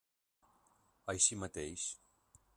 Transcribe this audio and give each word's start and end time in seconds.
Així 1.15 1.39
mateix. 1.43 1.87